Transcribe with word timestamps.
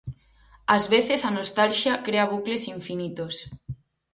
Ás 0.75 0.85
veces 0.93 1.19
a 1.23 1.31
nostalxia 1.37 1.93
crea 2.05 2.29
bucles 2.33 2.63
infinitos. 2.77 3.35